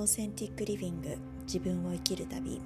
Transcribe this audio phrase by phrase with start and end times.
[0.00, 2.58] オーセンティックリビング自分を生きる旅。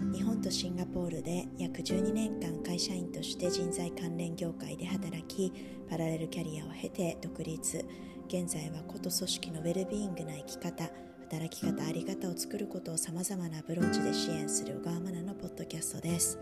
[0.00, 5.52] 日本とシンガポールで約12年間会社員として人材関連業界で働き
[5.88, 7.84] パラレルキャリアを経て独立。
[8.26, 10.90] 現在はこと組織のウェルビーイングな生き方
[11.20, 16.36] 働き方あり方を作ることをさまざまなアプローチで支援する小川真奈のポッドキャストです。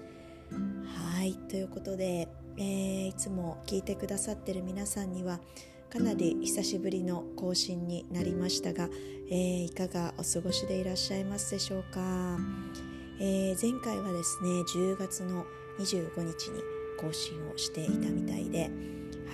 [0.86, 5.40] はいということで、えー、いつも聞いてくださってる皆さんには
[5.94, 8.88] かなり久しぶりの更新になりましたが、
[9.30, 12.36] えー、いかがお過ごしでいらっしゃいますでしょうか、
[13.20, 15.46] えー、前回はですね10月の
[15.78, 16.60] 25日に
[16.98, 18.72] 更新をしていたみたいで、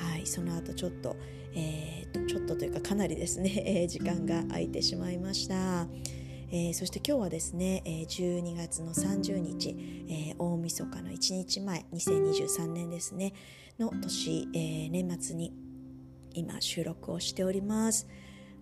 [0.02, 1.16] はい、その後ちょっと,、
[1.54, 5.88] えー、ちょっとというかかなりですね、 時間が空いてしまいました。
[6.52, 9.76] えー、そして今日はですね、えー、12月の30日、
[10.08, 13.32] えー、大晦日の1日前2023年ですね
[13.78, 15.69] の年、えー、年末に
[16.34, 18.06] 今収録をしております。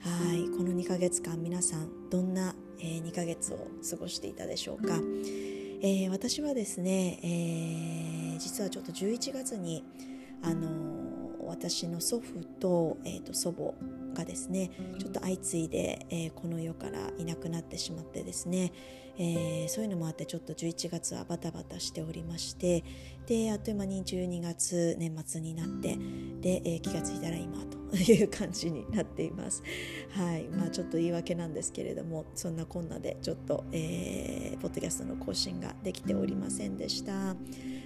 [0.01, 0.49] はい。
[0.57, 4.95] この2ヶ月間皆さんどんな、えー、2ヶ月を過ごしていたでしょうか、
[5.83, 9.85] えー、私はですね、えー、実はちょっと11月に
[10.43, 13.75] あのー、私の祖父と,、えーと、祖母
[14.19, 14.71] がですね。
[14.99, 18.73] ちょっと相次いで、えー、この世からいなくなってしまってですね、
[19.17, 22.85] えー、そういうのもあってちょっと11月はバタバタしておりまして。
[23.27, 25.97] であっという間に12月年末になって。
[26.41, 27.59] で、えー、気がついたら今
[27.91, 29.63] という感じになっています。
[30.11, 30.49] はい。
[30.49, 37.37] まあ、ちょっと言い訳なんですけれどもそんなこんなでちょっと、えー、ポッドキャストの更新ができておりませんでした。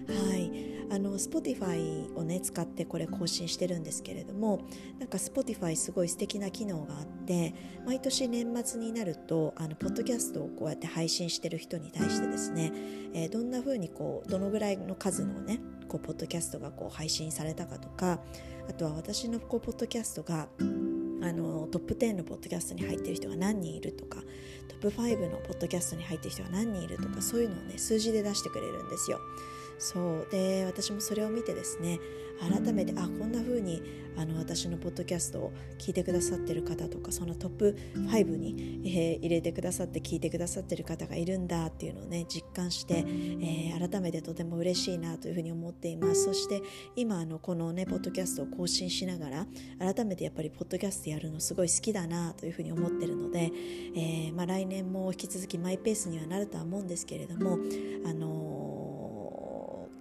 [0.09, 0.51] はい、
[0.91, 4.63] あの Spotify をね使ってこれ更新してるんですけれども
[4.99, 7.55] なんか Spotify すごい素敵な機能があって
[7.87, 12.73] 毎年年末になるとあのポッドキャストをこうやって配信してる人に対してですね、
[13.15, 18.21] えー、どんな風にこうどのぐらいの数のねこうポッドキャストがこう配信されたかとか
[18.69, 20.49] あとは私のこうポッドキャストが
[21.23, 24.21] あのトップ10のポッドキャストに入ってる人が何人いるとか
[24.69, 29.21] トップ5のポッドキャストに入ってる人が何人いるとかそういうのをね数字で出してくれるんですよ。
[29.83, 30.29] そう。
[30.31, 31.99] で私もそれを見てですね
[32.41, 33.83] 改めてあこんな風に
[34.17, 46.25] あに私のポッドキャストを聞いてくださってる方とかそのトップ5に、えー、入れてくださって聞いてくださってる方がいるんだっていうのをね実感して、えー、改めてとても嬉しいなというふうに思っています。
[46.25, 46.63] そして
[46.95, 49.47] 今あのこのねポッドキャストを更新しながら
[49.79, 53.51] 改めてやっぱりポッドキャストやるのすごい好きだなというふうに思ってるので、
[53.97, 57.59] えーまあ、来年も引き続きマイペースにはなるとは思うんですけれども
[58.05, 58.52] あの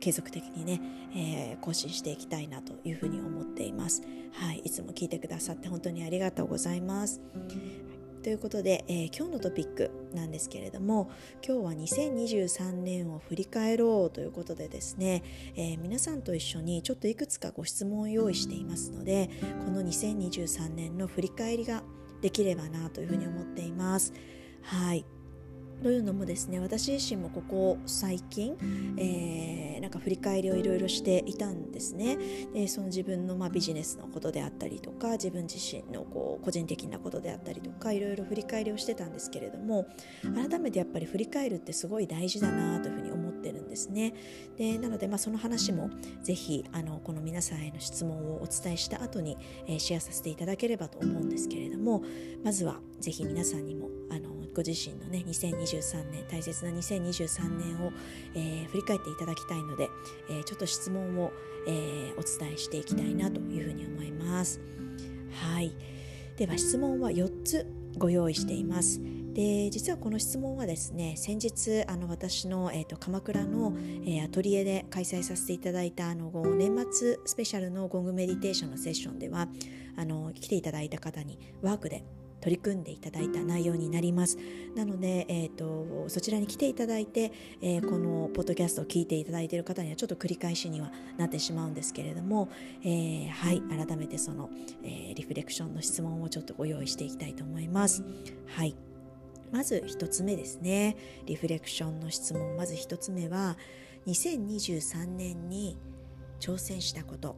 [0.02, 0.82] 継続的にね、
[1.16, 4.02] えー、更新していきたいなというふうに思っています。
[4.34, 7.22] はい、いつも聞いてくださって本当にありがとうございます。
[8.24, 11.10] ということで、えー、今日のトピックなんですけれども
[11.44, 15.24] 今日は2023年を振り返ろうということでですね、
[15.56, 19.32] えー、皆さんと一緒にちょっといくつかご質問を用意していますので
[19.66, 21.82] この2023年の振り返りが
[22.22, 24.14] できればなというふうに思っています。
[24.62, 25.04] はい
[25.81, 28.56] というのもですね私自身もここ最近、
[28.97, 32.18] えー、なんか振り返りをいろいろしていたんですね。
[32.53, 39.88] でその自分のまあビジネスのことであったりとか自分自身のこう個人的なことであったりとかいろいろ振り返りをしてたんですけれども
[40.36, 44.14] 改めてやっぱり振り返るってすごい大事だなというふうに思ってるんですね。
[44.58, 45.90] でなのでまあその話も
[46.22, 52.03] ぜひあのこの皆さんへの質問をお伝えした後に、えー、シェアさせていただければと思うんですけれども
[52.44, 57.92] まずはぜひ皆さんにもあのご自身のね2023年大切な2023年を、
[58.36, 59.90] えー、振り返っていただきたいので、
[60.30, 61.32] えー、ちょっと質問を、
[61.68, 64.60] えー、お伝えしていきたいなというふうに思います。
[65.32, 65.74] はい。
[66.38, 67.68] では質問は4つ
[67.98, 69.00] ご用意しています。
[69.34, 73.74] で実はこの質問はですね先日あの私の、えーと、鎌倉の、
[74.06, 79.48] えー、アトリエで開催させていただいたあの年末スペシャルのゴングメディテーションのセッションでは
[79.96, 82.04] あの来ていただいた方にワークで
[82.41, 84.38] 取り組んでいただいた内容になります。
[84.75, 87.31] なので、えーと、そちらに来ていただいて、
[87.62, 92.50] えー、このポッドキャストを聞いていただいている方にはちょっと繰り返しにはなってしまうんですけれども、
[92.84, 94.49] えー、はい改めてその、
[94.84, 98.03] えー、リフレクションの質問をちょっとご用意していきたいと思います。
[98.47, 98.76] はい。
[99.52, 100.96] まず1つ目ですね。
[101.26, 102.55] リフレクションの質問。
[102.55, 103.58] まず1つ目は
[104.08, 105.78] 2023年に
[106.40, 107.35] 挑戦したこと。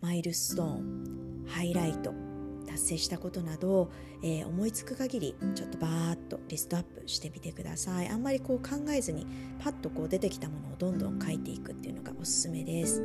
[0.00, 2.29] マイルストーンハイライト。
[2.70, 3.90] 達成したことなど、
[4.22, 8.08] えー、思いつく限りちょっとバーッとリストアップしてみてください。
[8.08, 9.26] あんまりこう考えずに
[9.58, 13.02] パッとこう出てきたものをどんどん書いていくっていうのがおすすめです。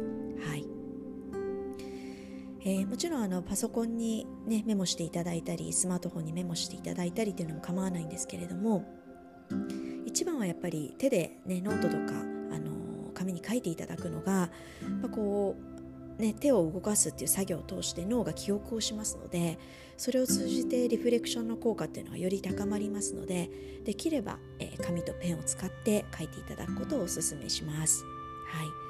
[0.47, 0.65] はい。
[2.67, 8.83] えー、もちろんあのパソコンに、ね、メモしていただいたりスマートフォンにメモしていただいたりというのも構わないんですけれども
[10.03, 14.49] 一番はやっぱり手で、ね、ノートとか、あのー、紙に書いていただくのが、
[14.99, 15.74] まあ、こう
[16.17, 19.59] ね、手を動かすっていう作業を通して脳が記憶をしますので
[19.97, 23.49] それを通じてリフレクションの効果っていうのがより高まりますので
[23.83, 28.03] できれば、えー、紙とペンを使って書いていただくことをお勧めします。
[28.47, 28.85] はい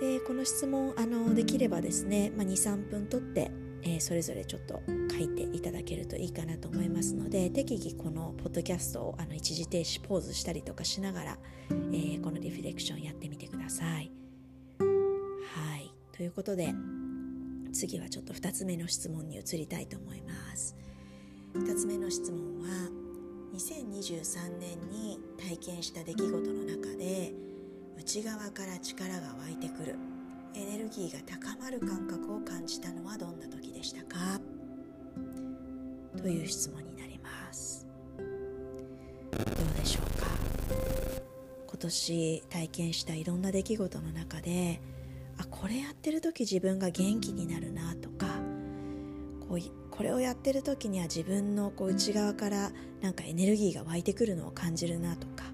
[0.00, 3.50] でこの質問あのできればですね、まあ、23分とって、
[3.82, 11.38] えー、それぞれちょっと書いていただけるといいかなと思いますので適宜このポッドキャストをあの一時停止ポーズしたりとかしながら、
[11.70, 14.23] えー、このリフレクションやってみてください。
[16.16, 16.72] ということで
[17.72, 20.76] 次はちょっと2つ目の質問に移りたいと思います。
[21.54, 22.68] 2つ目の質問は
[23.52, 27.32] 2023年に体験した出来事の中で
[27.98, 29.96] 内側から力が湧いてくる
[30.54, 34.40] エネルギーが高まる感覚を感じたのはどんな時でしたか？
[36.16, 37.88] という質問になります。
[39.32, 39.44] どう
[39.76, 40.28] でしょうか？
[41.66, 44.80] 今年体験したいろんな出来事の中で
[45.38, 48.26] あこれやってる時自分が元気になるなとか
[49.48, 49.58] こう
[49.90, 55.44] これをやってる時には自分のこう内側からなんかエネルギーが湧いてくるのを感じるなとか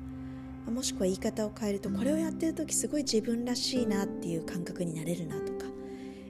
[0.70, 5.66] もしくは言い方を変えるとこれをやってる時すごい自分らしいなっていう感覚になれるなとか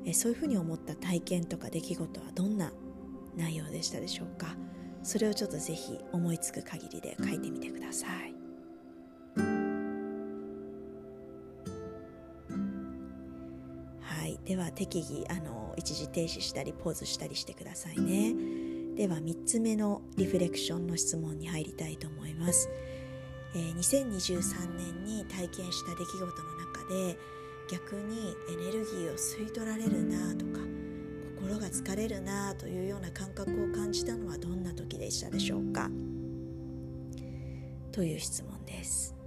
[0.05, 2.73] えそういうふうに思った体験とか出来事はどんな
[3.37, 4.57] 内容でしたでしょうか？
[5.03, 8.40] それをちょっとぜひ思いつく限りで書いてみてください。
[14.51, 18.35] では適宜あの一時停止したりポーズしたりしてくださいね。
[18.97, 22.69] では3つ目のリフレクションの質問に入りたいと思います、
[23.55, 27.17] えー、2023年に体験した出来事の中で
[27.71, 30.59] 逆にエネルギーを吸い取られるなとか
[31.39, 35.89] 心が疲れるなというような感覚を感じたのはどんな時でしたでしょうか？
[37.93, 39.20] という質問です。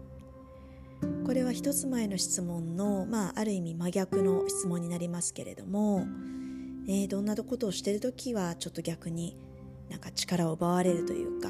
[1.26, 6.06] これは一つ前の質問の、まあ、ある意味真逆の質問になりますけれども、
[6.88, 9.38] えー、どんなことをしてる時はちょっと逆に
[9.90, 11.50] なんか力を奪われるというか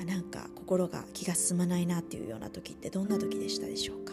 [0.00, 4.12] あなんか心が気が進まないなっていうような時ってどんな時でしたでしょうか？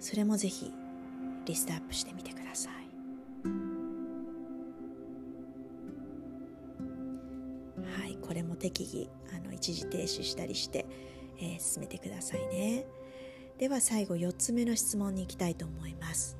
[0.00, 0.70] それもぜひ
[1.46, 2.72] リストアップしてみてください
[8.00, 10.86] はいこれも適宜あの一時停止したりして、
[11.38, 12.84] えー、進めてくださいね。
[13.58, 16.36] では最後4つ目の質問に行きたいと思います。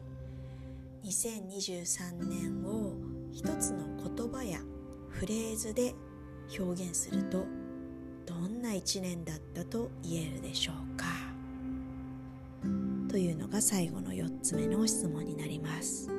[1.04, 2.94] 2023年を
[3.32, 4.58] 一つの言葉や
[5.10, 5.94] フレーズで
[6.58, 7.44] 表現すると
[8.26, 11.06] どんな1年だったと言えるでしょうか？
[13.08, 16.10] というのが最後の4つ目の質問になります。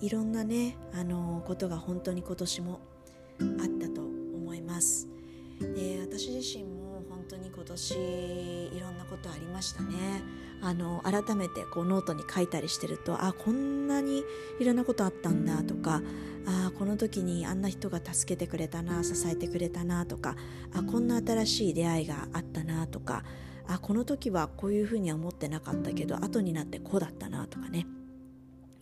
[0.00, 2.80] いろんなねあのことが本当に今年も
[3.40, 3.46] あっ
[3.78, 5.08] たと思います。
[5.60, 7.94] で私自身も本当に今年
[8.72, 10.22] いろんなことありましたね。
[10.62, 14.24] あの改めてこうノートに書いたりしてるとあこんなに
[14.58, 16.02] いろんなことあったんだとか
[16.46, 20.36] あこの時にあんな人が助けてくれたな支えてくれたなとか
[20.74, 23.24] あこんな新しい出会いがあったなとか
[23.66, 27.86] あこの時はこういうふうには思ってなかったけど後になってこうだったなとかね。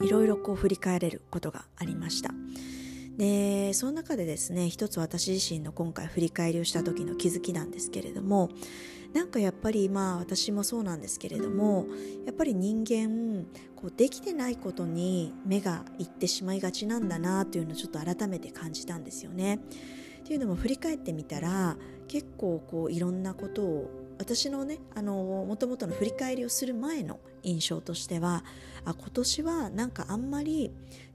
[0.01, 2.31] いろいろこう振り返れることがありました
[3.17, 8.49] でその中でですね一つ私自身の今回振り返りをした時の気づきなんですけれども
[9.13, 11.87] なんかやっぱりまあ私もそうなんですけれども
[12.27, 19.61] やっぱり人間こうできてないことに目がいってしまいがちなんだなというのをちょっと改めて感じたんですよね。
[20.21, 21.77] っていうのも振り返ってみたら
[22.07, 25.15] 結構こういろんなことを私のねあの
[25.47, 28.45] もともとの振り返りをする前の印象としては
[28.85, 30.73] あ今年はなんかあんまり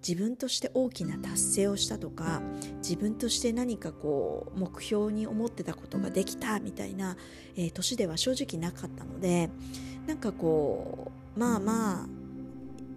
[0.07, 2.41] 自分として大きな達成をしたとか
[2.77, 7.17] 自分として何かこう目標に思ってたことができたみたいな、
[7.55, 9.49] えー、年では正直なかったので
[10.07, 12.22] なんかこうまあまあ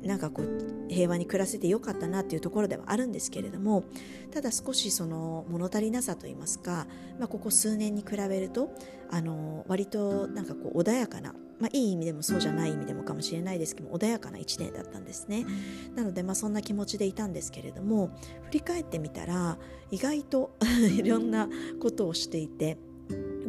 [0.07, 3.85] なんかこう平和に暮らせてよかったなっていうところではあるんですけれども
[4.33, 6.87] ただ少しその物足りなさといいますか、
[7.19, 8.71] まあ、ここ数年に比べると
[9.11, 15.47] あの割となんかこう穏やかな、まあ、いい意味でもそうじゃない意味でもかもしれないですけど穏やかな1年だったんですね。
[15.95, 18.11] なのでまあそんな気持ちでいたんですけれども
[18.47, 19.59] 振り返ってみたら
[19.91, 20.57] 意外と
[20.99, 21.49] いろんな
[21.81, 22.79] ことをしていて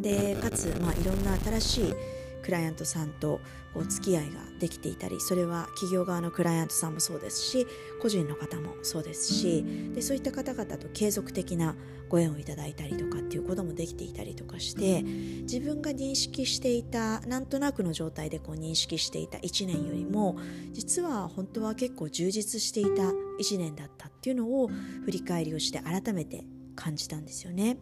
[0.00, 1.94] でかつまあいろんな新しい
[2.48, 3.42] クライアントさんと
[3.74, 7.66] お付き合いができていたりそれは企業側のクライアントさんもそうですし
[8.00, 11.76] 個人の方もそうですしでそういった方々と継続的な
[12.08, 20.38] ご縁をいただいたりとかっていうこともできていたりとかして自分が認識していたなんとなくの状態でこう認識していた1年よりも
[20.72, 23.02] 実は本当は結構充実していた
[23.42, 24.68] 1年だったっていうのを
[25.04, 26.46] 振り返りをして改めて
[26.78, 27.78] 感じたんですよね。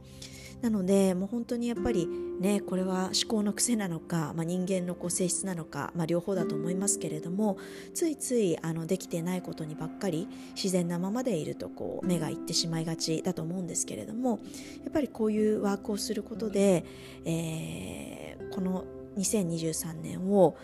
[0.63, 2.09] なのでもう本当にやっぱり
[2.41, 7.59] ねこれは思考の癖なのか、まあ、人間のこう性質なのか、まあ、両方だと思いますけれども
[7.93, 14.41] ついついあのできてないことにばっかり自然なままでいるとこう目がいってしまいがちだと思うんですけれども
[14.85, 16.87] やっぱりこういうワークをすることで、
[17.27, 18.85] えー、この
[19.19, 20.57] 2023年を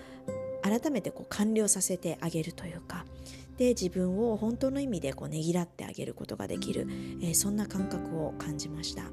[0.62, 3.04] 改めてこう完了させてあげるというか
[3.62, 6.88] で自分を本当の意味でこうねぎらってあげることができる、
[7.22, 9.04] えー、そんな感覚を感じました。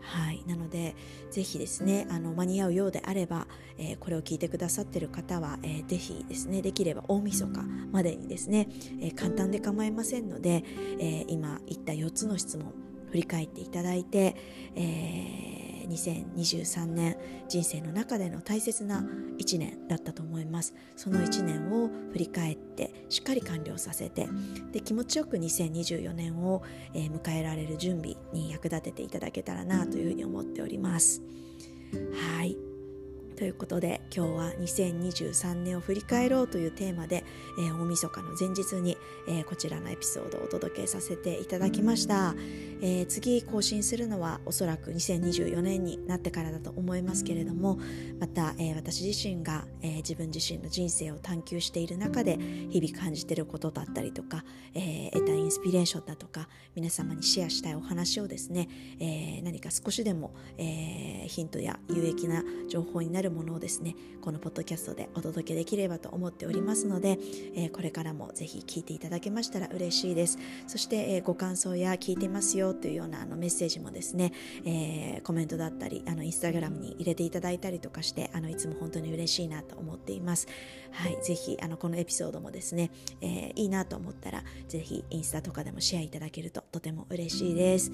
[0.00, 0.94] はい、なので
[1.30, 3.46] ぜひですねあの間に合うようであれば、
[3.78, 8.68] えー、これを聞いてくださっている方は、えー、ぜひですねできれば大晦日までにですね、
[9.00, 10.62] えー、簡単で構いませんので、
[11.00, 12.72] えー、今言った4つの質問
[13.10, 14.36] 振り返っていただいて、
[14.74, 17.16] えー2023年
[17.48, 19.04] 人生の中での大切な
[19.38, 20.74] 1年だったと思います。
[20.96, 24.28] その1年を振り返ってしっかり完了させて
[24.72, 26.62] で気持ちよく2024年を、
[26.94, 31.22] えー、迎えられる準備に役立てていただけたらなというふうに思っております。
[32.36, 32.65] はい。
[33.36, 37.22] ということで今日は2023年を振り返ろうというテーマで、
[37.58, 38.96] えー、大晦日の前日に、
[39.28, 42.34] えー、こちらのエピソードをお届けさせていただきました、
[42.80, 47.78] えー、次更新するのはおそらく2024年になってからだと思いますけれども
[48.18, 52.38] また、え私自身が、え自分自身の人生を探求している中で
[52.70, 67.18] 日々感じていることだったりとか、え得たインスピレーションだとか皆様にシェアしたいお話をですね、え何か少しでも、えヒントや有益な情報になるるものをですねこのポッドキャストでお届けできればと思っておりますので、
[67.54, 70.38] えー、これからもぜひ聞いていただけましたら嬉しいです。
[70.66, 74.32] そして、えー、ご感想や聞いてますよというようなあのメッセージもですね、
[74.64, 80.46] えー、コメントだったりあのインスタグラムに入れていただいたりとかしてあのいつも本当に嬉しいなと思っています。
[80.92, 82.90] はいぜひあのこのエピソードもですね、
[83.20, 87.90] えいいなと思ったらぜひインスタとかでもシェアいただけるととても嬉しいです。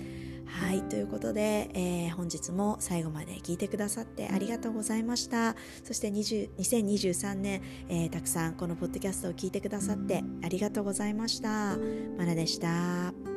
[0.60, 5.56] はいということで、え本日も最後まで聞いてくださってありがとうございました。
[5.82, 11.76] そして2023年、えー、たくさんこのポッドキャストを聞いてくださってありがとうございました。
[12.18, 13.31] まなでした。